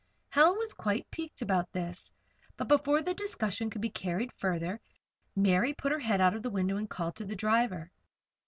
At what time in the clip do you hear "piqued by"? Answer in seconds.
1.11-1.63